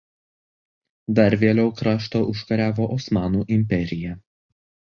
Dar 1.19 1.35
vėliau 1.43 1.69
kraštą 1.81 2.23
užkariavo 2.31 2.91
Osmanų 2.97 3.47
imperija. 3.59 4.19